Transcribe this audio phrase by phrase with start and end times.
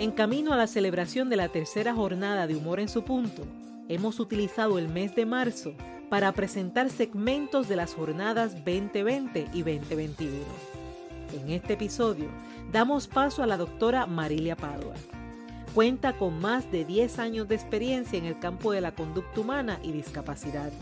[0.00, 3.42] En camino a la celebración de la tercera jornada de Humor en su punto,
[3.86, 5.74] hemos utilizado el mes de marzo
[6.08, 10.36] para presentar segmentos de las jornadas 2020 y 2021.
[11.34, 12.30] En este episodio
[12.72, 14.94] damos paso a la doctora Marilia Padua.
[15.74, 19.80] Cuenta con más de 10 años de experiencia en el campo de la conducta humana
[19.82, 20.72] y discapacidad.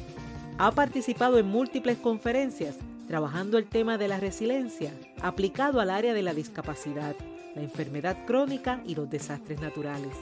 [0.58, 2.76] Ha participado en múltiples conferencias
[3.08, 4.92] trabajando el tema de la resiliencia
[5.22, 7.16] aplicado al área de la discapacidad
[7.58, 10.14] la enfermedad crónica y los desastres naturales.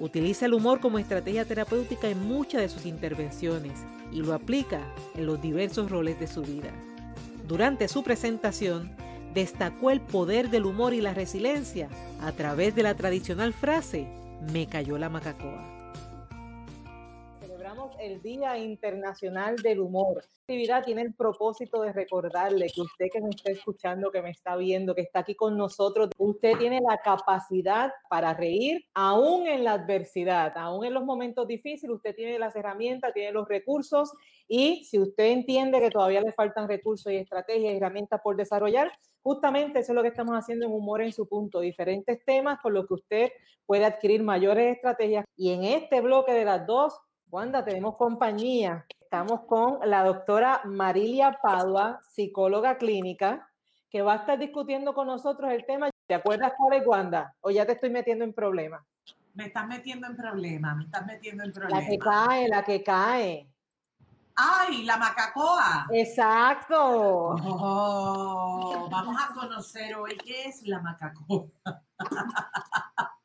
[0.00, 4.80] Utiliza el humor como estrategia terapéutica en muchas de sus intervenciones y lo aplica
[5.14, 6.70] en los diversos roles de su vida.
[7.48, 8.90] Durante su presentación,
[9.32, 11.88] destacó el poder del humor y la resiliencia
[12.20, 14.08] a través de la tradicional frase,
[14.52, 15.75] me cayó la macacoa
[17.98, 20.18] el Día Internacional del Humor.
[20.18, 24.30] Esta actividad tiene el propósito de recordarle que usted que me está escuchando, que me
[24.30, 29.64] está viendo, que está aquí con nosotros, usted tiene la capacidad para reír aún en
[29.64, 34.12] la adversidad, aún en los momentos difíciles, usted tiene las herramientas, tiene los recursos
[34.48, 38.92] y si usted entiende que todavía le faltan recursos y estrategias y herramientas por desarrollar,
[39.22, 42.74] justamente eso es lo que estamos haciendo en Humor en su punto, diferentes temas con
[42.74, 43.32] los que usted
[43.66, 45.24] puede adquirir mayores estrategias.
[45.36, 47.00] Y en este bloque de las dos
[47.36, 48.86] Wanda, tenemos compañía.
[48.98, 53.46] Estamos con la doctora Marilia Padua, psicóloga clínica,
[53.90, 55.90] que va a estar discutiendo con nosotros el tema.
[56.06, 57.34] ¿Te acuerdas cuál es, Wanda?
[57.42, 58.82] ¿O ya te estoy metiendo en problemas?
[59.34, 61.84] Me estás metiendo en problemas, me estás metiendo en problemas.
[61.84, 63.52] La que cae, la que cae.
[64.34, 65.88] ¡Ay, la macacoa!
[65.90, 67.36] Exacto.
[67.44, 71.44] Oh, vamos a conocer hoy qué es la macacoa.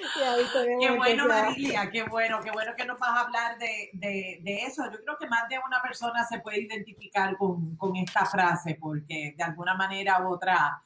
[0.80, 4.84] qué bueno, Marilia, qué bueno, qué bueno que nos vas a hablar de, eso.
[4.90, 9.42] Yo creo que más de una persona se puede identificar con, esta frase porque de
[9.42, 10.82] alguna manera u otra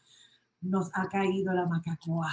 [0.60, 2.32] nos ha caído la macacoa.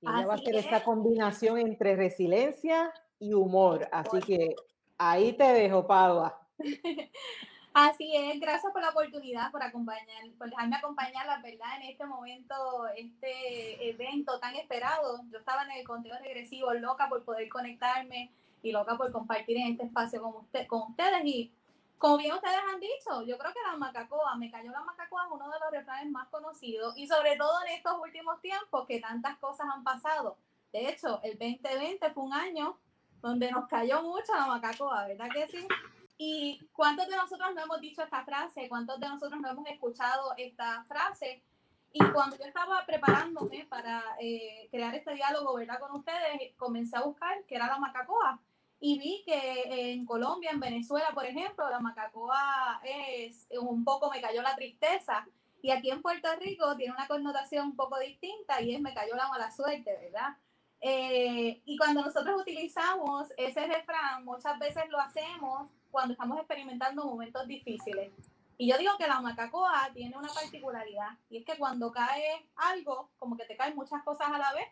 [0.00, 3.88] Y va a ser esta combinación entre resiliencia y humor.
[3.90, 4.54] Así que
[4.98, 6.46] ahí te dejo, Paua.
[7.74, 10.06] Así es, gracias por la oportunidad, por acompañar,
[10.38, 15.20] por dejarme acompañar, la verdad, en este momento, este evento tan esperado.
[15.28, 18.30] Yo estaba en el conteo regresivo, loca por poder conectarme
[18.62, 21.24] y loca por compartir en este espacio con, usted, con ustedes.
[21.24, 21.52] Y
[21.98, 25.32] como bien ustedes han dicho, yo creo que la macacoa, me cayó la macacoa, es
[25.32, 29.36] uno de los refranes más conocidos y sobre todo en estos últimos tiempos que tantas
[29.38, 30.36] cosas han pasado.
[30.72, 32.78] De hecho, el 2020 fue un año
[33.20, 35.66] donde nos cayó mucho la macacoa, ¿verdad que sí?
[36.16, 38.68] ¿Y cuántos de nosotros no hemos dicho esta frase?
[38.68, 41.42] ¿Cuántos de nosotros no hemos escuchado esta frase?
[41.92, 45.78] Y cuando yo estaba preparándome para eh, crear este diálogo ¿verdad?
[45.78, 48.40] con ustedes, comencé a buscar qué era la macacoa.
[48.80, 54.20] Y vi que en Colombia, en Venezuela, por ejemplo, la macacoa es un poco me
[54.20, 55.26] cayó la tristeza.
[55.62, 59.14] Y aquí en Puerto Rico tiene una connotación un poco distinta y es me cayó
[59.14, 60.36] la mala suerte, ¿verdad?
[60.80, 67.46] Eh, y cuando nosotros utilizamos ese refrán, muchas veces lo hacemos cuando estamos experimentando momentos
[67.46, 68.10] difíciles.
[68.58, 73.10] Y yo digo que la macacoa tiene una particularidad, y es que cuando cae algo,
[73.16, 74.66] como que te caen muchas cosas a la vez,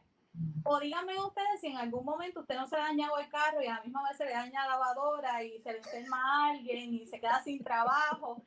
[0.65, 3.63] o díganme ustedes si en algún momento usted no se le ha dañado el carro
[3.63, 6.51] y a la misma vez se le daña la lavadora y se le enferma a
[6.51, 8.43] alguien y se queda sin trabajo.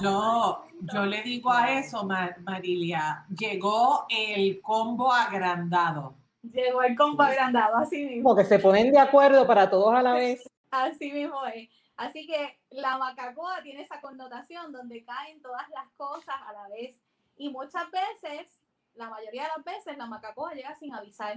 [0.00, 2.06] yo, yo le digo a eso,
[2.44, 6.14] Marilia, llegó el combo agrandado.
[6.42, 8.22] Llegó el combo agrandado, así mismo.
[8.22, 10.48] Como que se ponen de acuerdo para todos a la vez.
[10.74, 11.70] Así mismo es.
[11.96, 17.00] Así que la macacoa tiene esa connotación donde caen todas las cosas a la vez.
[17.36, 18.60] Y muchas veces,
[18.94, 21.36] la mayoría de las veces, la macacoa llega sin avisar.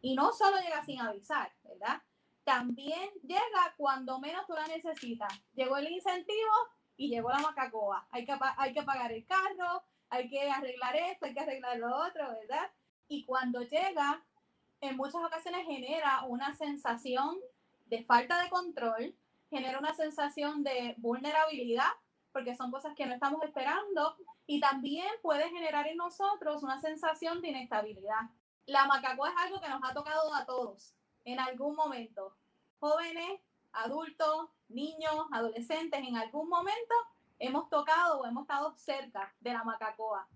[0.00, 2.00] Y no solo llega sin avisar, ¿verdad?
[2.44, 5.32] También llega cuando menos tú la necesitas.
[5.54, 6.54] Llegó el incentivo
[6.96, 8.06] y llegó la macacoa.
[8.12, 11.92] Hay que, hay que pagar el carro, hay que arreglar esto, hay que arreglar lo
[12.06, 12.70] otro, ¿verdad?
[13.08, 14.24] Y cuando llega,
[14.80, 17.36] en muchas ocasiones genera una sensación
[17.86, 19.14] de falta de control,
[19.50, 21.90] genera una sensación de vulnerabilidad,
[22.32, 24.16] porque son cosas que no estamos esperando,
[24.46, 28.30] y también puede generar en nosotros una sensación de inestabilidad.
[28.66, 30.94] La macacoa es algo que nos ha tocado a todos
[31.24, 32.36] en algún momento.
[32.78, 33.40] Jóvenes,
[33.72, 36.94] adultos, niños, adolescentes, en algún momento
[37.38, 40.26] hemos tocado o hemos estado cerca de la macacoa.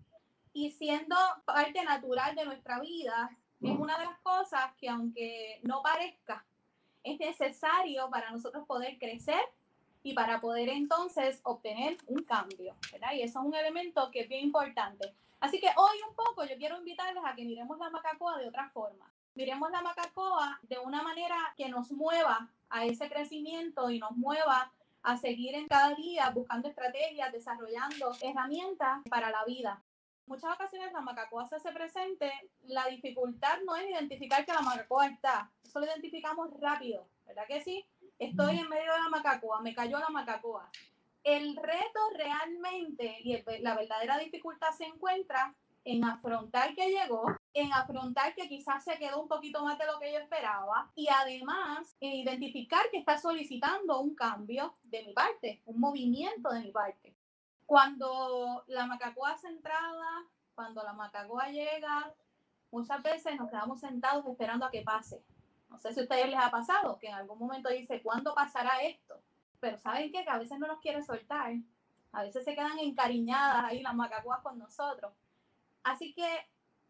[0.52, 3.30] Y siendo parte natural de nuestra vida,
[3.60, 6.44] es una de las cosas que aunque no parezca,
[7.04, 9.40] es necesario para nosotros poder crecer
[10.02, 13.12] y para poder entonces obtener un cambio, ¿verdad?
[13.12, 15.14] Y eso es un elemento que es bien importante.
[15.40, 18.68] Así que hoy un poco yo quiero invitarles a que miremos la macacoa de otra
[18.70, 19.10] forma.
[19.34, 24.70] Miremos la macacoa de una manera que nos mueva a ese crecimiento y nos mueva
[25.02, 29.82] a seguir en cada día buscando estrategias, desarrollando herramientas para la vida.
[30.30, 32.30] Muchas ocasiones la macacoa se hace presente,
[32.62, 37.60] la dificultad no es identificar que la macacoa está, eso lo identificamos rápido, ¿verdad que
[37.60, 37.84] sí?
[38.16, 40.70] Estoy en medio de la macacoa, me cayó la macacoa.
[41.24, 45.52] El reto realmente y la verdadera dificultad se encuentra
[45.84, 49.98] en afrontar que llegó, en afrontar que quizás se quedó un poquito más de lo
[49.98, 55.60] que yo esperaba y además en identificar que está solicitando un cambio de mi parte,
[55.66, 57.16] un movimiento de mi parte.
[57.70, 60.26] Cuando la macacoa centrada,
[60.56, 62.12] cuando la macacoa llega,
[62.72, 65.22] muchas veces nos quedamos sentados esperando a que pase.
[65.68, 68.82] No sé si a ustedes les ha pasado que en algún momento dice, ¿cuándo pasará
[68.82, 69.22] esto?
[69.60, 70.24] Pero ¿saben qué?
[70.24, 71.52] Que a veces no nos quiere soltar.
[72.10, 75.12] A veces se quedan encariñadas ahí las macacoas con nosotros.
[75.84, 76.28] Así que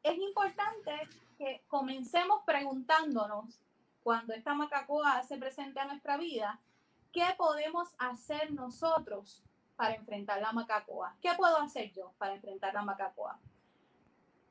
[0.02, 0.92] es importante
[1.36, 3.60] que comencemos preguntándonos
[4.02, 6.58] cuando esta macacoa se presente a nuestra vida,
[7.12, 9.44] ¿qué podemos hacer nosotros
[9.80, 11.16] para enfrentar la macacoa?
[11.22, 13.38] ¿Qué puedo hacer yo para enfrentar la macacoa?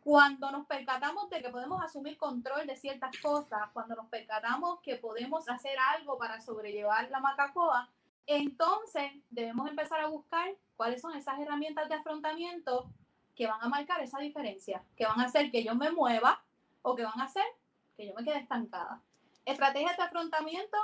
[0.03, 4.95] Cuando nos percatamos de que podemos asumir control de ciertas cosas, cuando nos percatamos que
[4.95, 7.91] podemos hacer algo para sobrellevar la macacoa,
[8.25, 12.89] entonces debemos empezar a buscar cuáles son esas herramientas de afrontamiento
[13.35, 16.41] que van a marcar esa diferencia, que van a hacer que yo me mueva
[16.81, 17.45] o que van a hacer
[17.95, 18.99] que yo me quede estancada.
[19.45, 20.77] Estrategias de afrontamiento,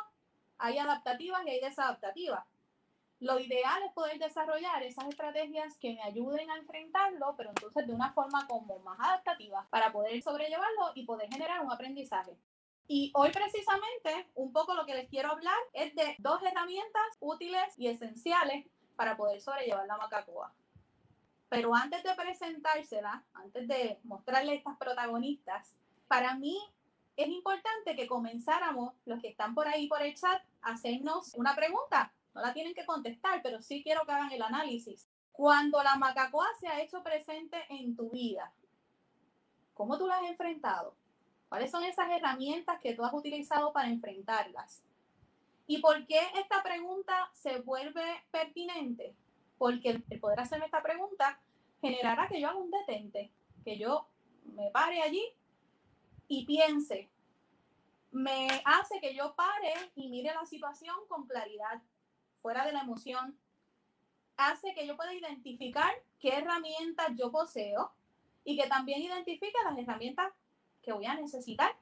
[0.59, 2.45] hay adaptativas y hay desadaptativas.
[3.19, 7.94] Lo ideal es poder desarrollar esas estrategias que me ayuden a enfrentarlo, pero entonces de
[7.94, 12.38] una forma como más adaptativa para poder sobrellevarlo y poder generar un aprendizaje.
[12.88, 17.73] Y hoy precisamente un poco lo que les quiero hablar es de dos herramientas útiles
[17.77, 20.53] y esenciales para poder sobrellevar la macacoa.
[21.50, 25.73] Pero antes de presentársela, antes de mostrarle estas protagonistas,
[26.07, 26.57] para mí
[27.15, 31.56] es importante que comenzáramos, los que están por ahí por el chat, a hacernos una
[31.56, 32.11] pregunta.
[32.35, 35.09] No la tienen que contestar, pero sí quiero que hagan el análisis.
[35.31, 38.53] Cuando la macacoa se ha hecho presente en tu vida,
[39.73, 40.95] ¿cómo tú la has enfrentado?
[41.47, 44.83] ¿Cuáles son esas herramientas que tú has utilizado para enfrentarlas?
[45.65, 49.15] ¿Y por qué esta pregunta se vuelve pertinente?
[49.57, 51.39] Porque el poder hacerme esta pregunta
[51.79, 53.31] generará que yo haga un detente,
[53.63, 54.07] que yo
[54.43, 55.23] me pare allí
[56.27, 57.09] y piense.
[58.11, 61.81] Me hace que yo pare y mire la situación con claridad,
[62.45, 63.36] fuera de la emoción.
[64.38, 67.92] Hace que yo pueda identificar qué herramientas yo poseo
[68.44, 70.31] y que también identifique las herramientas
[70.83, 71.75] que voy a necesitar.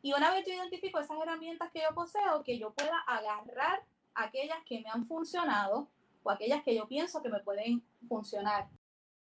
[0.00, 3.84] Y una vez yo identifico esas herramientas que yo poseo, que yo pueda agarrar
[4.14, 5.90] aquellas que me han funcionado
[6.22, 8.70] o aquellas que yo pienso que me pueden funcionar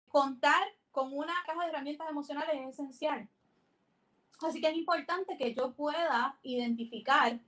[0.07, 0.63] contar
[0.93, 3.29] con una caja de herramientas emocionales es esencial.
[4.41, 7.41] Así que es importante que yo pueda identificar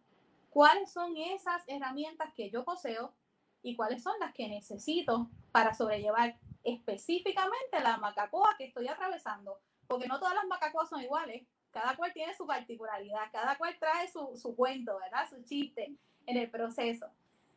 [0.57, 3.13] cuáles son esas herramientas que yo poseo
[3.61, 9.61] y cuáles son las que necesito para sobrellevar específicamente la macacoa que estoy atravesando.
[9.87, 11.47] Porque no todas las macacoas son iguales.
[11.73, 15.29] Cada cual tiene su particularidad, cada cual trae su, su cuento, ¿verdad?
[15.29, 15.95] Su chiste
[16.25, 17.07] en el proceso.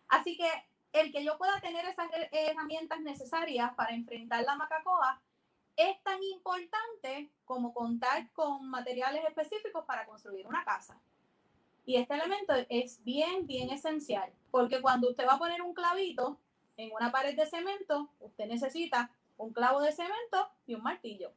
[0.09, 0.49] Así que
[0.91, 5.21] el que yo pueda tener esas herramientas necesarias para enfrentar la macacoa
[5.77, 10.99] es tan importante como contar con materiales específicos para construir una casa.
[11.89, 16.37] Y este elemento es bien, bien esencial, porque cuando usted va a poner un clavito
[16.77, 21.33] en una pared de cemento, usted necesita un clavo de cemento y un martillo.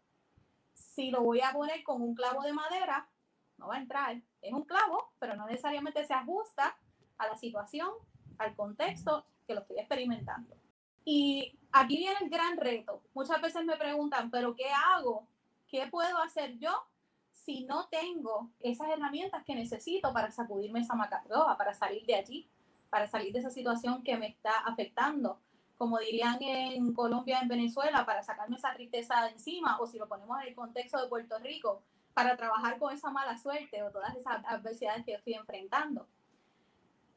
[0.75, 3.09] Si lo voy a poner con un clavo de madera,
[3.57, 4.21] no va a entrar.
[4.43, 6.77] Es un clavo, pero no necesariamente se ajusta
[7.17, 7.89] a la situación,
[8.37, 10.55] al contexto que lo estoy experimentando.
[11.03, 13.01] Y aquí viene el gran reto.
[13.15, 15.27] Muchas veces me preguntan, pero ¿qué hago?
[15.67, 16.92] ¿Qué puedo hacer yo
[17.33, 22.49] si no tengo esas herramientas que necesito para sacudirme esa macaroa, para salir de allí,
[22.91, 25.41] para salir de esa situación que me está afectando?
[25.77, 30.09] Como dirían en Colombia, en Venezuela, para sacarme esa tristeza de encima, o si lo
[30.09, 31.83] ponemos en el contexto de Puerto Rico,
[32.15, 36.07] para trabajar con esa mala suerte o todas esas adversidades que estoy enfrentando.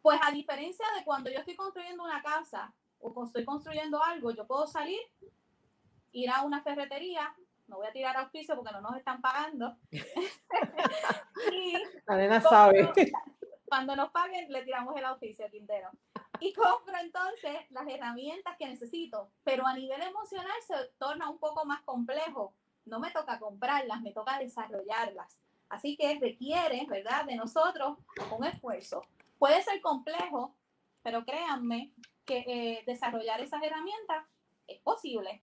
[0.01, 4.47] Pues a diferencia de cuando yo estoy construyendo una casa o estoy construyendo algo, yo
[4.47, 4.99] puedo salir,
[6.11, 7.35] ir a una ferretería,
[7.67, 9.75] no voy a tirar auspicio porque no nos están pagando.
[11.51, 11.73] y
[12.05, 12.91] La nena sabe.
[13.67, 15.89] Cuando nos paguen, le tiramos el auspicio, Quintero.
[16.39, 21.65] Y compro entonces las herramientas que necesito, pero a nivel emocional se torna un poco
[21.65, 22.53] más complejo.
[22.85, 25.39] No me toca comprarlas, me toca desarrollarlas.
[25.69, 27.97] Así que requiere, ¿verdad?, de nosotros
[28.37, 29.01] un esfuerzo.
[29.39, 30.55] Puede ser complejo,
[31.01, 31.91] pero créanme
[32.25, 34.25] que eh, desarrollar esas herramientas
[34.67, 35.43] es posible.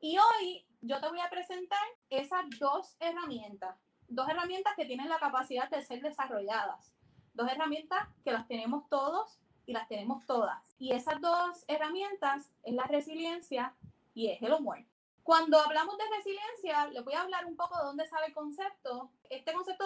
[0.00, 5.18] Y hoy yo te voy a presentar esas dos herramientas, dos herramientas que tienen la
[5.18, 6.92] capacidad de ser desarrolladas,
[7.34, 10.74] dos herramientas que las tenemos todos y las tenemos todas.
[10.78, 13.74] Y esas dos herramientas es la resiliencia
[14.12, 14.84] y es el humor.
[15.22, 19.12] Cuando hablamos de resiliencia, les voy a hablar un poco de dónde sale el concepto.
[19.30, 19.84] Este concepto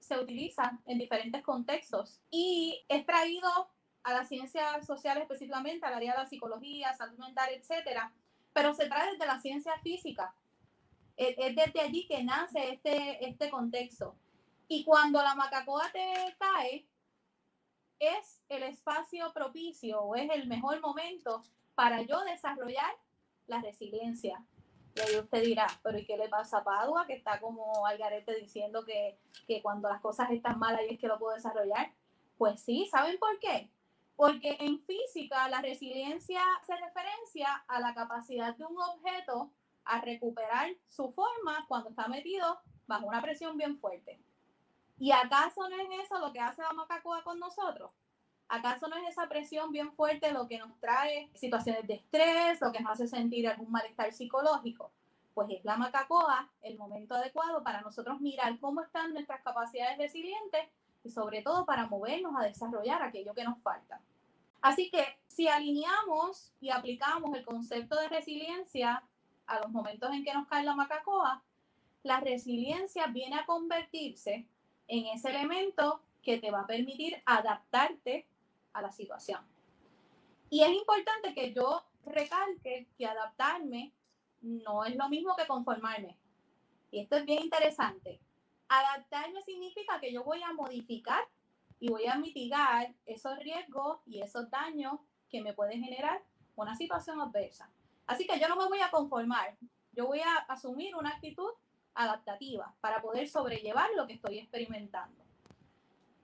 [0.00, 3.70] se utiliza en diferentes contextos y es traído
[4.02, 8.12] a las ciencias sociales específicamente, al área de la psicología, salud mental, etcétera,
[8.52, 10.34] pero se trae desde la ciencia física.
[11.16, 14.16] Es, desde allí que nace este, este contexto.
[14.68, 16.86] Y cuando la macacoa te cae,
[17.98, 21.44] es el espacio propicio o es el mejor momento
[21.74, 22.92] para yo desarrollar
[23.46, 24.44] la resiliencia.
[24.94, 27.06] Y ahí usted dirá, pero ¿y qué le pasa a Padua?
[27.06, 31.08] Que está como Algarete diciendo que, que cuando las cosas están mal ahí es que
[31.08, 31.92] lo puedo desarrollar.
[32.36, 33.70] Pues sí, ¿saben por qué?
[34.16, 39.52] Porque en física la resiliencia se referencia a la capacidad de un objeto
[39.84, 44.20] a recuperar su forma cuando está metido bajo una presión bien fuerte.
[44.98, 47.90] ¿Y acaso no es eso lo que hace la macacoa con nosotros?
[48.48, 52.70] ¿Acaso no es esa presión bien fuerte lo que nos trae situaciones de estrés, lo
[52.70, 54.92] que nos hace sentir algún malestar psicológico?
[55.34, 60.68] Pues es la macacoa el momento adecuado para nosotros mirar cómo están nuestras capacidades resilientes
[61.04, 64.00] y sobre todo para movernos a desarrollar aquello que nos falta.
[64.60, 69.02] Así que si alineamos y aplicamos el concepto de resiliencia
[69.46, 71.42] a los momentos en que nos cae la macacoa,
[72.04, 74.46] la resiliencia viene a convertirse
[74.88, 78.26] en ese elemento que te va a permitir adaptarte
[78.72, 79.40] a la situación.
[80.50, 83.92] Y es importante que yo recalque que adaptarme
[84.42, 86.16] no es lo mismo que conformarme.
[86.90, 88.20] Y esto es bien interesante.
[88.74, 91.22] Adaptarme significa que yo voy a modificar
[91.78, 94.94] y voy a mitigar esos riesgos y esos daños
[95.28, 96.22] que me puede generar
[96.56, 97.70] una situación adversa.
[98.06, 99.58] Así que yo no me voy a conformar,
[99.92, 101.50] yo voy a asumir una actitud
[101.92, 105.22] adaptativa para poder sobrellevar lo que estoy experimentando.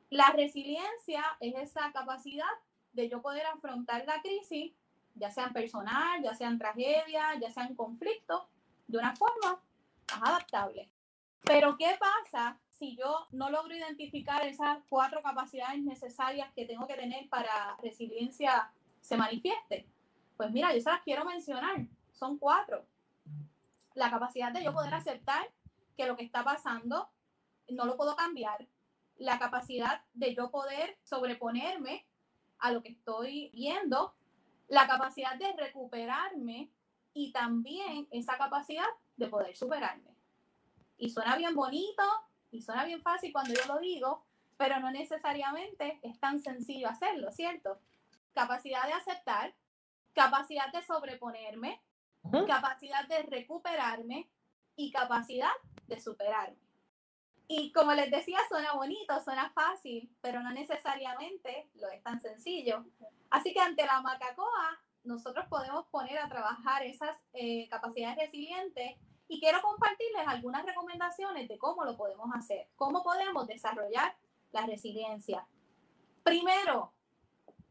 [0.09, 2.49] La resiliencia es esa capacidad
[2.95, 4.73] de yo poder afrontar la crisis,
[5.17, 8.45] ya sean personal, ya sean tragedias, ya sean conflictos,
[8.87, 9.61] de una forma
[10.19, 10.89] más adaptable.
[11.45, 16.95] Pero ¿qué pasa si yo no logro identificar esas cuatro capacidades necesarias que tengo que
[16.95, 19.89] tener para resiliencia se manifieste?
[20.37, 21.87] Pues mira, yo se las quiero mencionar.
[22.13, 22.85] Son cuatro.
[23.95, 25.51] La capacidad de yo poder aceptar
[25.97, 27.09] que lo que está pasando
[27.69, 28.67] no lo puedo cambiar,
[29.17, 32.07] la capacidad de yo poder sobreponerme
[32.59, 34.15] a lo que estoy viendo,
[34.69, 36.71] la capacidad de recuperarme
[37.15, 40.18] y también esa capacidad de poder superarme.
[40.99, 42.03] Y suena bien bonito
[42.51, 44.27] y suena bien fácil cuando yo lo digo,
[44.57, 47.81] pero no necesariamente es tan sencillo hacerlo, ¿cierto?
[48.35, 49.55] Capacidad de aceptar,
[50.13, 51.81] capacidad de sobreponerme,
[52.47, 54.29] capacidad de recuperarme
[54.75, 55.53] y capacidad
[55.87, 56.59] de superarme.
[57.47, 62.85] Y como les decía, suena bonito, suena fácil, pero no necesariamente lo es tan sencillo.
[63.31, 68.97] Así que ante la macacoa, nosotros podemos poner a trabajar esas eh, capacidades resilientes
[69.29, 74.17] y quiero compartirles algunas recomendaciones de cómo lo podemos hacer, cómo podemos desarrollar
[74.53, 75.47] la resiliencia.
[76.23, 76.93] Primero,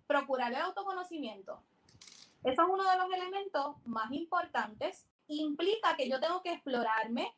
[0.05, 1.61] procurar el autoconocimiento.
[2.43, 5.07] Eso es uno de los elementos más importantes.
[5.27, 7.35] Implica que yo tengo que explorarme,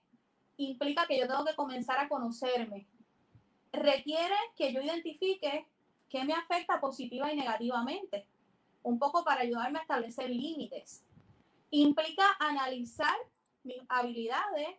[0.57, 2.87] implica que yo tengo que comenzar a conocerme.
[3.71, 5.65] Requiere que yo identifique
[6.09, 8.27] qué me afecta positiva y negativamente,
[8.83, 11.03] un poco para ayudarme a establecer límites.
[11.71, 13.15] Implica analizar
[13.69, 14.77] mis habilidades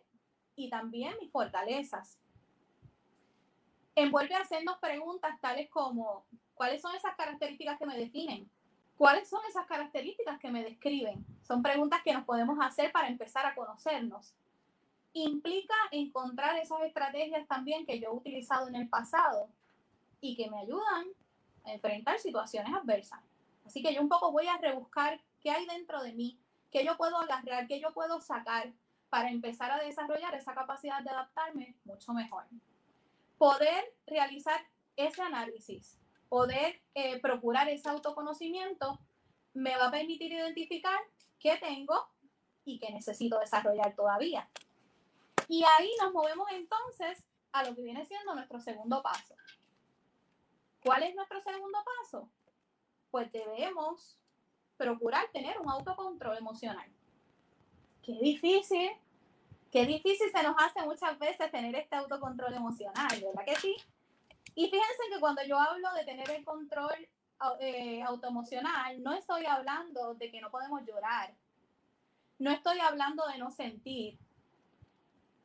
[0.55, 2.19] y también mis fortalezas.
[3.95, 8.49] Envuelve a hacernos preguntas tales como, ¿cuáles son esas características que me definen?
[8.97, 11.25] ¿Cuáles son esas características que me describen?
[11.41, 14.35] Son preguntas que nos podemos hacer para empezar a conocernos
[15.13, 19.49] implica encontrar esas estrategias también que yo he utilizado en el pasado
[20.21, 21.07] y que me ayudan
[21.65, 23.19] a enfrentar situaciones adversas.
[23.65, 26.39] Así que yo un poco voy a rebuscar qué hay dentro de mí,
[26.71, 28.71] qué yo puedo agarrar, qué yo puedo sacar
[29.11, 32.45] para empezar a desarrollar esa capacidad de adaptarme mucho mejor.
[33.37, 34.65] Poder realizar
[34.95, 35.99] ese análisis,
[36.29, 38.97] poder eh, procurar ese autoconocimiento,
[39.53, 40.97] me va a permitir identificar
[41.39, 42.07] qué tengo
[42.63, 44.49] y qué necesito desarrollar todavía.
[45.49, 49.35] Y ahí nos movemos entonces a lo que viene siendo nuestro segundo paso.
[50.85, 52.29] ¿Cuál es nuestro segundo paso?
[53.09, 54.17] Pues debemos
[54.77, 56.89] procurar tener un autocontrol emocional.
[58.03, 58.89] Qué difícil,
[59.71, 63.75] qué difícil se nos hace muchas veces tener este autocontrol emocional, ¿verdad que sí?
[64.55, 67.07] Y fíjense que cuando yo hablo de tener el control
[67.59, 71.33] eh, autoemocional, no estoy hablando de que no podemos llorar,
[72.39, 74.17] no estoy hablando de no sentir,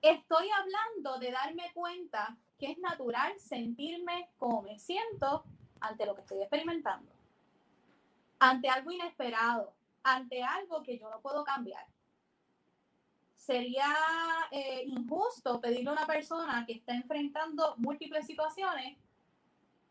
[0.02, 5.44] Estoy hablando de darme cuenta que es natural sentirme como me siento
[5.80, 7.10] ante lo que estoy experimentando,
[8.38, 11.84] ante algo inesperado, ante algo que yo no puedo cambiar.
[13.46, 13.86] Sería
[14.50, 18.98] eh, injusto pedirle a una persona que está enfrentando múltiples situaciones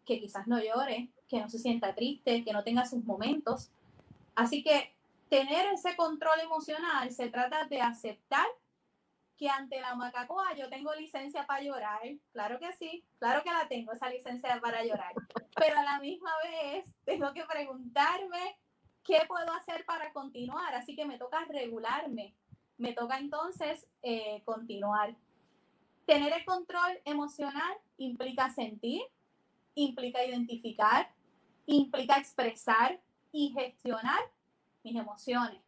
[0.06, 3.72] que quizás no llore, que no se sienta triste, que no tenga sus momentos.
[4.36, 4.94] Así que
[5.30, 8.46] tener ese control emocional se trata de aceptar
[9.38, 13.68] que ante la macacoa yo tengo licencia para llorar, claro que sí, claro que la
[13.68, 15.14] tengo, esa licencia para llorar,
[15.56, 18.58] pero a la misma vez tengo que preguntarme
[19.04, 22.34] qué puedo hacer para continuar, así que me toca regularme,
[22.78, 25.16] me toca entonces eh, continuar.
[26.06, 29.02] Tener el control emocional implica sentir,
[29.74, 31.12] implica identificar,
[31.66, 33.00] implica expresar
[33.32, 34.22] y gestionar
[34.84, 35.66] mis emociones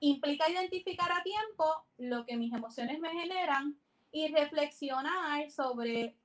[0.00, 3.76] implica identificar a tiempo lo que mis emociones me generan
[4.10, 6.16] y reflexionar sobre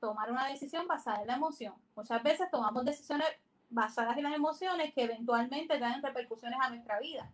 [0.00, 1.74] tomar una decisión basada en la emoción.
[1.96, 3.26] Muchas veces tomamos decisiones
[3.68, 7.30] basadas en las emociones que eventualmente traen repercusiones a nuestra vida.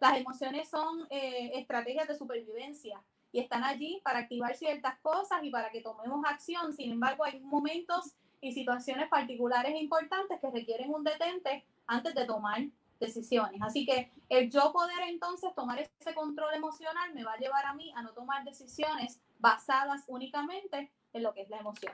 [0.00, 3.02] Las emociones son eh, estrategias de supervivencia
[3.32, 6.72] y están allí para activar ciertas cosas y para que tomemos acción.
[6.72, 12.24] Sin embargo, hay momentos y situaciones particulares e importantes que requieren un detente antes de
[12.24, 12.62] tomar
[13.00, 13.60] decisiones.
[13.62, 17.74] Así que el yo poder entonces tomar ese control emocional me va a llevar a
[17.74, 21.92] mí a no tomar decisiones basadas únicamente en lo que es la emoción.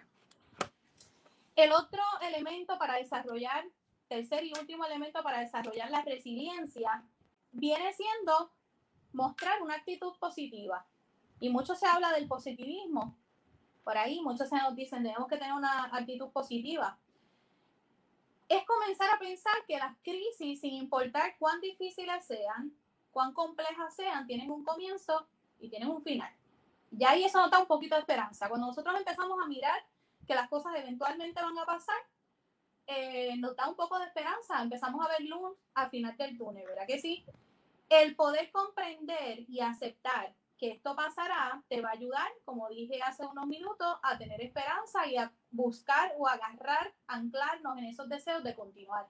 [1.56, 3.64] El otro elemento para desarrollar,
[4.08, 7.04] tercer y último elemento para desarrollar la resiliencia,
[7.54, 8.52] viene siendo
[9.12, 10.87] mostrar una actitud positiva.
[11.40, 13.16] Y mucho se habla del positivismo.
[13.82, 16.99] Por ahí muchos se nos dicen, tenemos que tener una actitud positiva
[18.49, 22.73] es comenzar a pensar que las crisis, sin importar cuán difíciles sean,
[23.11, 25.26] cuán complejas sean, tienen un comienzo
[25.58, 26.30] y tienen un final.
[26.96, 28.49] Y ahí eso nos da un poquito de esperanza.
[28.49, 29.84] Cuando nosotros empezamos a mirar
[30.26, 31.96] que las cosas eventualmente van a pasar,
[32.87, 34.62] eh, nos da un poco de esperanza.
[34.62, 37.25] Empezamos a ver luz al final del túnel, ¿verdad que sí?
[37.88, 43.26] El poder comprender y aceptar que esto pasará, te va a ayudar, como dije hace
[43.26, 48.54] unos minutos, a tener esperanza y a buscar o agarrar, anclarnos en esos deseos de
[48.54, 49.08] continuar.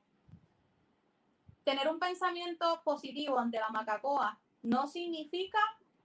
[1.64, 5.59] Tener un pensamiento positivo ante la macacoa no significa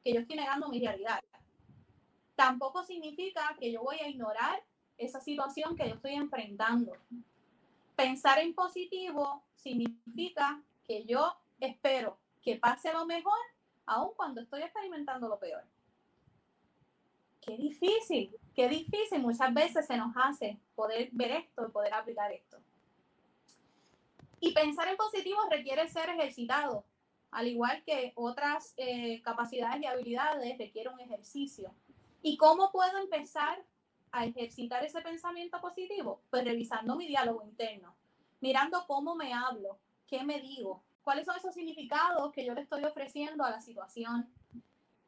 [0.03, 1.19] que yo estoy negando mi realidad.
[2.35, 4.63] Tampoco significa que yo voy a ignorar
[4.97, 6.93] esa situación que yo estoy enfrentando.
[7.95, 13.37] Pensar en positivo significa que yo espero que pase lo mejor
[13.85, 15.63] aun cuando estoy experimentando lo peor.
[17.41, 22.31] Qué difícil, qué difícil muchas veces se nos hace poder ver esto y poder aplicar
[22.31, 22.59] esto.
[24.39, 26.85] Y pensar en positivo requiere ser ejercitado,
[27.31, 31.73] al igual que otras eh, capacidades y habilidades requiere un ejercicio.
[32.21, 33.63] ¿Y cómo puedo empezar
[34.11, 36.21] a ejercitar ese pensamiento positivo?
[36.29, 37.95] Pues revisando mi diálogo interno,
[38.39, 42.83] mirando cómo me hablo, qué me digo, cuáles son esos significados que yo le estoy
[42.83, 44.29] ofreciendo a la situación,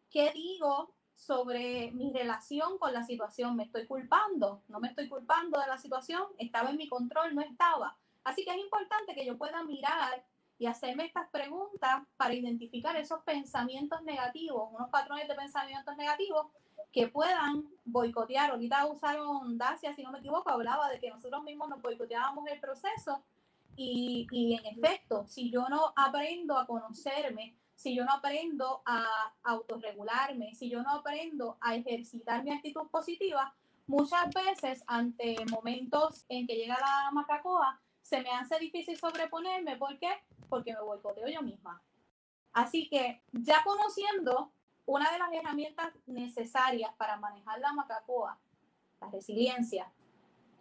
[0.10, 5.60] qué digo sobre mi relación con la situación, me estoy culpando, no me estoy culpando
[5.60, 7.96] de la situación, estaba en mi control, no estaba.
[8.24, 10.24] Así que es importante que yo pueda mirar
[10.58, 16.48] y hacerme estas preguntas para identificar esos pensamientos negativos, unos patrones de pensamientos negativos
[16.92, 18.52] que puedan boicotear.
[18.52, 22.60] Ahorita usaron Dacia, si no me equivoco, hablaba de que nosotros mismos nos boicoteábamos el
[22.60, 23.24] proceso
[23.76, 30.54] y, en efecto, si yo no aprendo a conocerme, si yo no aprendo a autorregularme,
[30.54, 33.56] si yo no aprendo a ejercitar mi actitud positiva,
[33.88, 39.78] muchas veces ante momentos en que llega la macacoa, se me hace difícil sobreponerme.
[39.78, 40.12] ¿Por qué?
[40.50, 41.82] Porque me boicoteo yo misma.
[42.54, 44.52] Así que ya conociendo
[44.86, 48.38] una de las herramientas necesarias para manejar la macacoa,
[49.00, 49.92] la resiliencia,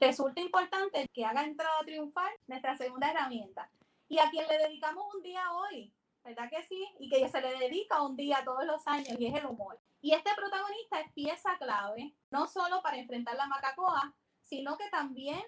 [0.01, 3.71] resulta importante que haga entrada triunfal nuestra segunda herramienta.
[4.09, 5.93] Y a quien le dedicamos un día hoy,
[6.25, 6.85] ¿verdad que sí?
[6.99, 9.79] Y que se le dedica un día todos los años y es el humor.
[10.03, 15.43] Y este protagonista es pieza clave, no solo para enfrentar la macacoa, sino que también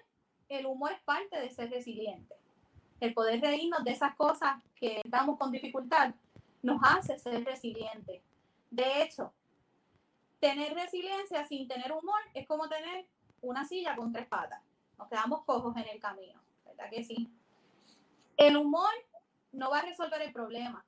[0.47, 2.35] el humor es parte de ser resiliente.
[2.99, 6.13] El poder reírnos de esas cosas que estamos con dificultad
[6.61, 8.21] nos hace ser resilientes.
[8.69, 9.33] De hecho,
[10.39, 13.05] tener resiliencia sin tener humor es como tener
[13.43, 14.61] una silla con tres patas.
[14.97, 17.31] Nos quedamos cojos en el camino, ¿verdad que sí?
[18.37, 18.91] El humor
[19.51, 20.85] no va a resolver el problema,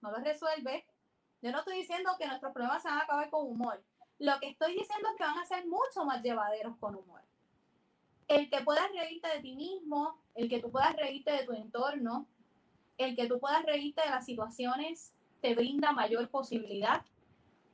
[0.00, 0.86] no lo resuelve.
[1.42, 3.82] Yo no estoy diciendo que nuestros problemas se van a acabar con humor.
[4.18, 7.22] Lo que estoy diciendo es que van a ser mucho más llevaderos con humor.
[8.28, 12.26] El que puedas reírte de ti mismo, el que tú puedas reírte de tu entorno,
[12.96, 17.04] el que tú puedas reírte de las situaciones, te brinda mayor posibilidad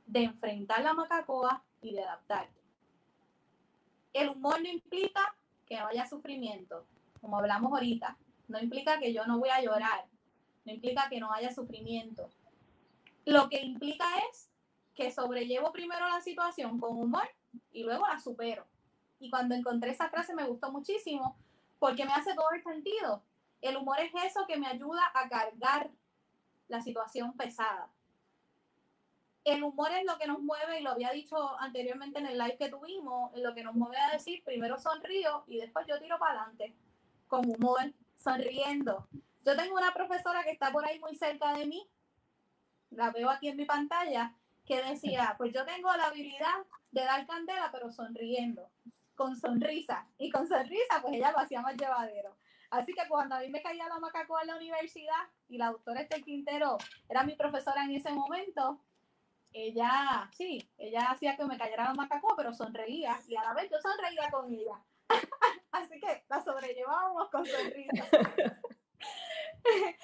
[0.07, 2.60] de enfrentar la macacoa y de adaptarte.
[4.13, 6.85] El humor no implica que no haya sufrimiento,
[7.21, 8.17] como hablamos ahorita.
[8.47, 10.05] No implica que yo no voy a llorar.
[10.65, 12.29] No implica que no haya sufrimiento.
[13.25, 14.49] Lo que implica es
[14.95, 17.27] que sobrellevo primero la situación con humor
[17.71, 18.65] y luego la supero.
[19.19, 21.37] Y cuando encontré esa frase me gustó muchísimo
[21.79, 23.23] porque me hace todo el sentido.
[23.61, 25.91] El humor es eso que me ayuda a cargar
[26.67, 27.89] la situación pesada.
[29.43, 32.57] El humor es lo que nos mueve, y lo había dicho anteriormente en el live
[32.57, 36.41] que tuvimos, lo que nos mueve a decir, primero sonrío y después yo tiro para
[36.41, 36.75] adelante,
[37.27, 39.07] con humor, sonriendo.
[39.43, 41.89] Yo tengo una profesora que está por ahí muy cerca de mí,
[42.91, 47.25] la veo aquí en mi pantalla, que decía, pues yo tengo la habilidad de dar
[47.25, 48.69] candela, pero sonriendo,
[49.15, 50.07] con sonrisa.
[50.17, 52.35] Y con sonrisa, pues ella lo hacía más llevadero.
[52.69, 56.01] Así que cuando a mí me caía la macaco en la universidad y la doctora
[56.01, 56.77] Estel Quintero
[57.09, 58.79] era mi profesora en ese momento,
[59.53, 63.69] ella, sí, ella hacía que me cayera la macaco, pero sonreía y a la vez
[63.69, 64.81] yo sonreía con ella.
[65.71, 68.07] Así que la sobrellevábamos con sonrisa.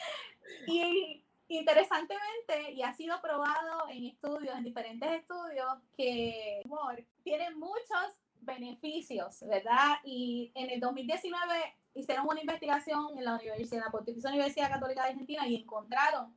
[0.68, 7.52] y interesantemente, y ha sido probado en estudios, en diferentes estudios, que el humor tiene
[7.56, 9.98] muchos beneficios, ¿verdad?
[10.04, 15.48] Y en el 2019 hicieron una investigación en la Universidad, Pontificia Universidad Católica de Argentina
[15.48, 16.36] y encontraron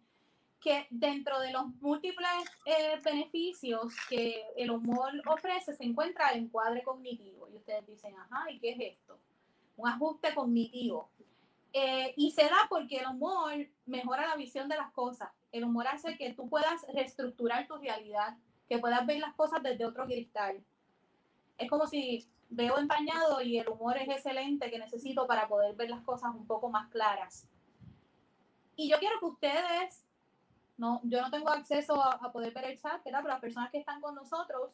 [0.61, 2.29] que dentro de los múltiples
[2.67, 7.49] eh, beneficios que el humor ofrece se encuentra el encuadre cognitivo.
[7.49, 9.19] Y ustedes dicen, ajá, ¿y qué es esto?
[9.77, 11.11] Un ajuste cognitivo.
[11.73, 13.55] Eh, y se da porque el humor
[13.87, 15.31] mejora la visión de las cosas.
[15.53, 18.37] El humor hace que tú puedas reestructurar tu realidad,
[18.69, 20.63] que puedas ver las cosas desde otro cristal.
[21.59, 25.89] Es como si veo empañado y el humor es excelente que necesito para poder ver
[25.89, 27.47] las cosas un poco más claras.
[28.77, 30.05] Y yo quiero que ustedes,
[31.03, 34.15] yo no tengo acceso a, poder ver el chat, pero las personas que están con
[34.15, 34.71] nosotros,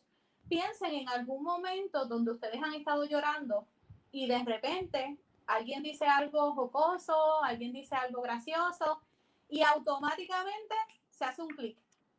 [0.48, 3.66] piensen en algún momento donde ustedes han estado llorando
[4.12, 9.00] y de repente alguien dice algo jocoso, alguien dice algo gracioso
[9.48, 10.74] y automáticamente
[11.10, 11.76] se hace un clic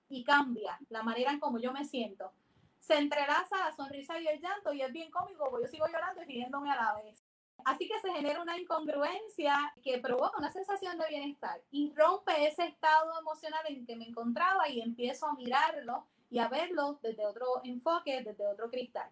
[0.09, 2.31] y cambia la manera en cómo yo me siento.
[2.79, 6.21] Se entrelaza la sonrisa y el llanto y es bien cómico porque yo sigo llorando
[6.23, 7.26] y riéndome a la vez.
[7.65, 12.65] Así que se genera una incongruencia que provoca una sensación de bienestar y rompe ese
[12.65, 17.61] estado emocional en que me encontraba y empiezo a mirarlo y a verlo desde otro
[17.63, 19.09] enfoque, desde otro cristal.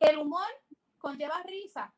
[0.00, 0.46] El humor
[0.98, 1.92] conlleva risa,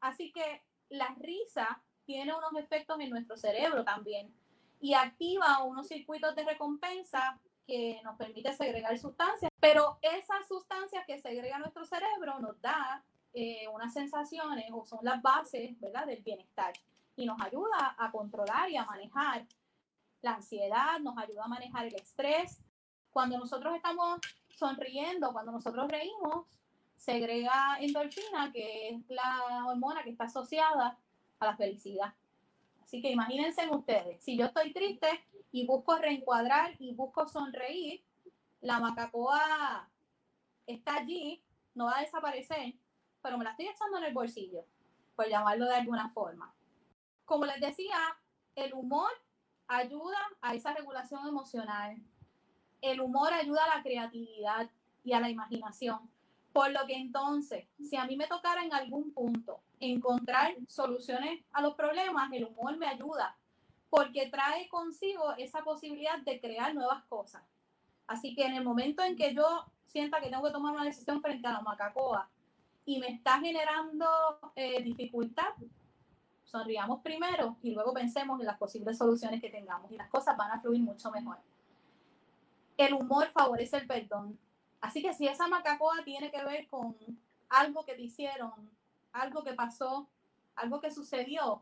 [0.00, 4.32] así que la risa tiene unos efectos en nuestro cerebro también
[4.80, 11.18] y activa unos circuitos de recompensa que nos permite segregar sustancias, pero esas sustancias que
[11.18, 13.04] segrega nuestro cerebro nos da
[13.34, 16.06] eh, unas sensaciones o son las bases ¿verdad?
[16.06, 16.72] del bienestar
[17.16, 19.46] y nos ayuda a controlar y a manejar
[20.22, 22.60] la ansiedad, nos ayuda a manejar el estrés.
[23.10, 24.20] Cuando nosotros estamos
[24.56, 26.46] sonriendo, cuando nosotros reímos,
[26.96, 30.98] segrega endorfina, que es la hormona que está asociada
[31.38, 32.14] a la felicidad.
[32.82, 35.08] Así que imagínense ustedes, si yo estoy triste
[35.52, 38.02] y busco reencuadrar y busco sonreír,
[38.60, 39.88] la macacoa
[40.66, 41.42] está allí,
[41.74, 42.74] no va a desaparecer,
[43.22, 44.64] pero me la estoy echando en el bolsillo,
[45.16, 46.52] por llamarlo de alguna forma.
[47.24, 47.96] Como les decía,
[48.54, 49.10] el humor
[49.66, 51.96] ayuda a esa regulación emocional.
[52.80, 54.70] El humor ayuda a la creatividad
[55.04, 56.10] y a la imaginación.
[56.52, 61.62] Por lo que entonces, si a mí me tocara en algún punto encontrar soluciones a
[61.62, 63.36] los problemas, el humor me ayuda
[63.90, 67.42] porque trae consigo esa posibilidad de crear nuevas cosas.
[68.06, 71.20] Así que en el momento en que yo sienta que tengo que tomar una decisión
[71.20, 72.28] frente a la macacoa
[72.88, 74.06] y me está generando
[74.56, 75.52] eh, dificultad,
[76.42, 80.52] sonriamos primero y luego pensemos en las posibles soluciones que tengamos y las cosas van
[80.52, 81.36] a fluir mucho mejor.
[82.78, 84.38] El humor favorece el perdón.
[84.80, 86.96] Así que si esa macacoa tiene que ver con
[87.50, 88.70] algo que te hicieron,
[89.12, 90.08] algo que pasó,
[90.56, 91.60] algo que sucedió,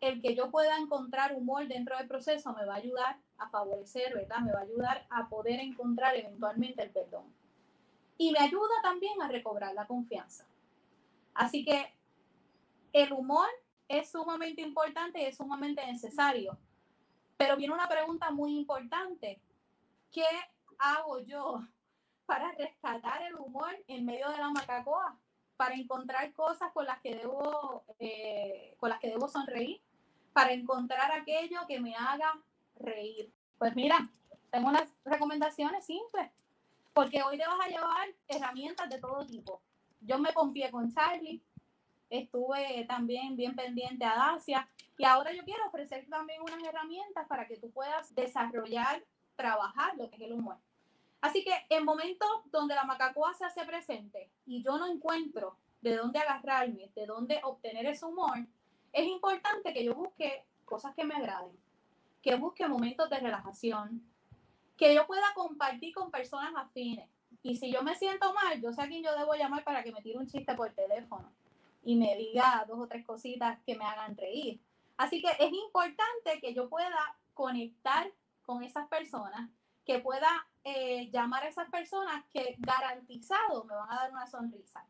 [0.00, 4.14] el que yo pueda encontrar humor dentro del proceso me va a ayudar a favorecer,
[4.14, 4.38] ¿verdad?
[4.38, 7.24] Me va a ayudar a poder encontrar eventualmente el perdón.
[8.18, 10.46] Y me ayuda también a recobrar la confianza.
[11.40, 11.90] Así que
[12.92, 13.48] el humor
[13.88, 16.58] es sumamente importante y es sumamente necesario.
[17.38, 19.40] Pero viene una pregunta muy importante.
[20.12, 20.26] ¿Qué
[20.78, 21.62] hago yo
[22.26, 25.18] para rescatar el humor en medio de la macacoa?
[25.56, 29.80] Para encontrar cosas con las que debo, eh, con las que debo sonreír,
[30.34, 32.38] para encontrar aquello que me haga
[32.76, 33.32] reír.
[33.58, 34.10] Pues mira,
[34.50, 36.30] tengo unas recomendaciones simples,
[36.92, 39.62] porque hoy te vas a llevar herramientas de todo tipo.
[40.00, 41.42] Yo me confié con Charlie,
[42.08, 47.46] estuve también bien pendiente a Dacia y ahora yo quiero ofrecer también unas herramientas para
[47.46, 49.04] que tú puedas desarrollar,
[49.36, 50.56] trabajar lo que es el humor.
[51.20, 55.96] Así que en momentos donde la macacoa se hace presente y yo no encuentro de
[55.96, 58.46] dónde agarrarme, de dónde obtener ese humor,
[58.92, 61.56] es importante que yo busque cosas que me agraden,
[62.22, 64.02] que busque momentos de relajación,
[64.76, 67.08] que yo pueda compartir con personas afines.
[67.42, 69.92] Y si yo me siento mal, yo sé a quién yo debo llamar para que
[69.92, 71.32] me tire un chiste por teléfono
[71.82, 74.60] y me diga dos o tres cositas que me hagan reír.
[74.96, 79.48] Así que es importante que yo pueda conectar con esas personas,
[79.86, 80.28] que pueda
[80.64, 84.86] eh, llamar a esas personas que garantizado me van a dar una sonrisa.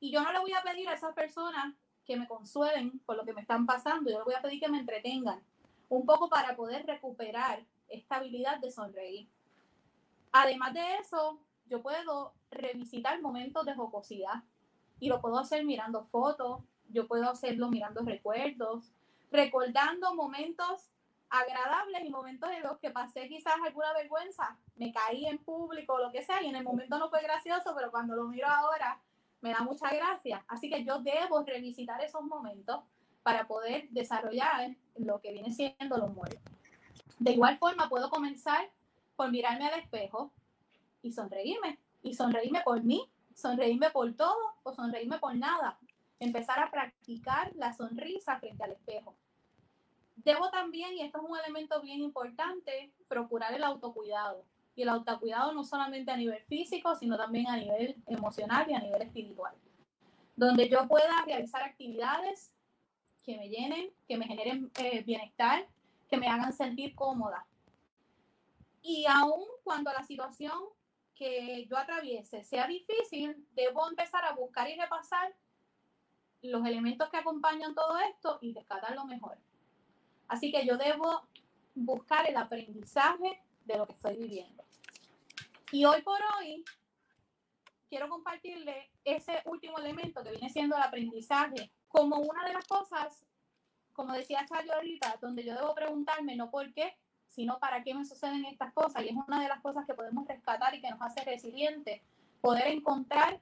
[0.00, 1.74] Y yo no le voy a pedir a esas personas
[2.04, 4.68] que me consuelen por lo que me están pasando, yo le voy a pedir que
[4.68, 5.42] me entretengan
[5.88, 9.28] un poco para poder recuperar esta habilidad de sonreír.
[10.32, 14.42] Además de eso, yo puedo revisitar momentos de jocosidad
[15.00, 18.92] y lo puedo hacer mirando fotos, yo puedo hacerlo mirando recuerdos,
[19.30, 20.90] recordando momentos
[21.30, 26.10] agradables y momentos en los que pasé quizás alguna vergüenza, me caí en público, lo
[26.10, 28.98] que sea, y en el momento no fue gracioso, pero cuando lo miro ahora
[29.40, 30.44] me da mucha gracia.
[30.48, 32.80] Así que yo debo revisitar esos momentos
[33.22, 36.40] para poder desarrollar lo que viene siendo los muertos.
[37.18, 38.70] De igual forma, puedo comenzar
[39.16, 40.32] por mirarme al espejo
[41.08, 45.78] y sonreírme, y sonreírme por mí, sonreírme por todo o sonreírme por nada.
[46.20, 49.14] Empezar a practicar la sonrisa frente al espejo.
[50.16, 54.44] Debo también, y esto es un elemento bien importante, procurar el autocuidado.
[54.74, 58.80] Y el autocuidado no solamente a nivel físico, sino también a nivel emocional y a
[58.80, 59.54] nivel espiritual.
[60.36, 62.52] Donde yo pueda realizar actividades
[63.24, 65.66] que me llenen, que me generen eh, bienestar,
[66.08, 67.46] que me hagan sentir cómoda.
[68.82, 70.58] Y aún cuando la situación
[71.18, 75.34] que yo atraviese sea difícil, debo empezar a buscar y repasar
[76.42, 79.36] los elementos que acompañan todo esto y rescatar lo mejor.
[80.28, 81.28] Así que yo debo
[81.74, 84.64] buscar el aprendizaje de lo que estoy viviendo.
[85.72, 86.64] Y hoy por hoy
[87.88, 93.26] quiero compartirle ese último elemento que viene siendo el aprendizaje como una de las cosas,
[93.92, 96.96] como decía Charlie ahorita, donde yo debo preguntarme no por qué,
[97.38, 99.04] sino para qué me suceden estas cosas.
[99.04, 102.02] Y es una de las cosas que podemos rescatar y que nos hace resilientes,
[102.40, 103.40] poder encontrar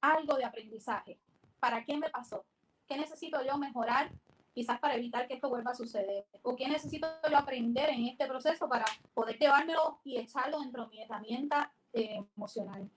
[0.00, 1.20] algo de aprendizaje.
[1.58, 2.46] ¿Para qué me pasó?
[2.88, 4.10] ¿Qué necesito yo mejorar
[4.54, 6.24] quizás para evitar que esto vuelva a suceder?
[6.40, 10.88] ¿O qué necesito yo aprender en este proceso para poder llevármelo y echarlo dentro de
[10.88, 12.88] mi herramienta eh, emocional?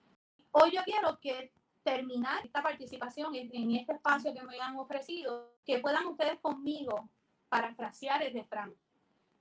[0.52, 5.80] Hoy yo quiero que terminar esta participación en, este espacio que me han ofrecido, que
[5.80, 7.10] puedan ustedes conmigo
[7.50, 8.74] parafrasear el refrán.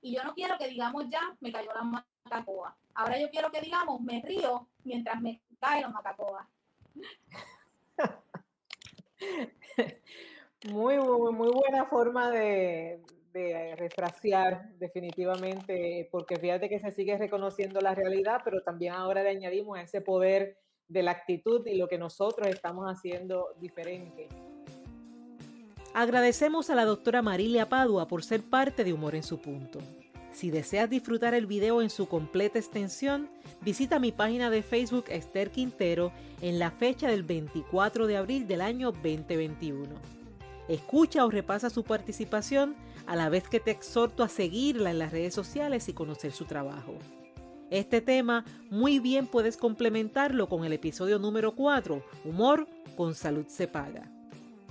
[0.04, 2.78] Y yo no quiero que digamos ya, me cayó la macacoa.
[2.94, 6.48] Ahora yo quiero que digamos, me río mientras me cae la macacoa.
[10.70, 13.02] Muy, muy, buena forma de,
[13.34, 19.32] de refrasear definitivamente, porque fíjate que se sigue reconociendo la realidad, pero también ahora le
[19.32, 24.30] añadimos ese poder de la actitud y lo que nosotros estamos haciendo diferente.
[25.96, 29.80] Agradecemos a la doctora Marilia Padua por ser parte de Humor en su punto.
[30.32, 33.30] Si deseas disfrutar el video en su completa extensión,
[33.62, 38.62] visita mi página de Facebook Esther Quintero en la fecha del 24 de abril del
[38.62, 39.88] año 2021.
[40.68, 42.76] Escucha o repasa su participación
[43.06, 46.46] a la vez que te exhorto a seguirla en las redes sociales y conocer su
[46.46, 46.96] trabajo.
[47.70, 53.68] Este tema muy bien puedes complementarlo con el episodio número 4, Humor con Salud se
[53.68, 54.10] paga.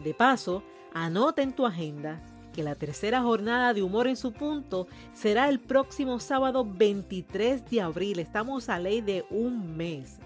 [0.02, 2.20] De paso, anota en tu agenda
[2.52, 7.80] que la tercera jornada de Humor en su punto será el próximo sábado 23 de
[7.80, 8.18] abril.
[8.18, 10.18] Estamos a ley de un mes.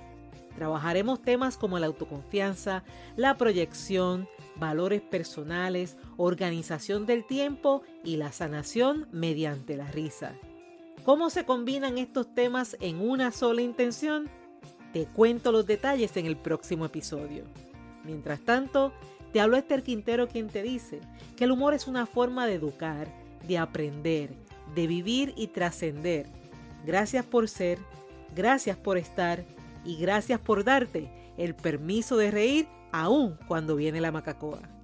[0.56, 2.82] Trabajaremos temas como la autoconfianza,
[3.14, 4.26] la proyección,
[4.56, 10.34] valores personales, organización del tiempo y la sanación mediante la risa.
[11.04, 14.28] ¿Cómo se combinan estos temas en una sola intención?
[14.92, 17.44] Te cuento los detalles en el próximo episodio.
[18.02, 18.92] Mientras tanto,
[19.32, 21.00] te hablo Esther Quintero quien te dice
[21.36, 23.08] que el humor es una forma de educar,
[23.46, 24.30] de aprender,
[24.74, 26.26] de vivir y trascender.
[26.84, 27.78] Gracias por ser,
[28.34, 29.44] gracias por estar
[29.84, 34.75] y gracias por darte el permiso de reír aún cuando viene la macacoa.